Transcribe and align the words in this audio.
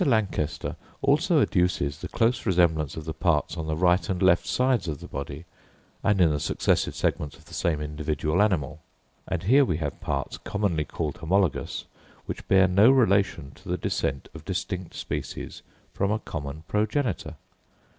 Lankester 0.03 0.77
also 1.03 1.41
adduces 1.45 1.99
the 1.99 2.07
close 2.07 2.43
resemblance 2.43 2.97
of 2.97 3.05
the 3.05 3.13
parts 3.13 3.55
on 3.55 3.67
the 3.67 3.75
right 3.75 4.09
and 4.09 4.19
left 4.19 4.47
sides 4.47 4.87
of 4.87 4.99
the 4.99 5.07
body, 5.07 5.45
and 6.03 6.19
in 6.19 6.31
the 6.31 6.39
successive 6.39 6.95
segments 6.95 7.37
of 7.37 7.45
the 7.45 7.53
same 7.53 7.79
individual 7.79 8.41
animal; 8.41 8.81
and 9.27 9.43
here 9.43 9.63
we 9.63 9.77
have 9.77 10.01
parts 10.01 10.39
commonly 10.39 10.85
called 10.85 11.17
homologous 11.17 11.85
which 12.25 12.47
bear 12.47 12.67
no 12.67 12.89
relation 12.89 13.51
to 13.51 13.69
the 13.69 13.77
descent 13.77 14.27
of 14.33 14.43
distinct 14.43 14.95
species 14.95 15.61
from 15.93 16.09
a 16.09 16.17
common 16.17 16.63
progenitor. 16.67 17.35